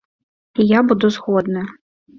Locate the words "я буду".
0.71-1.13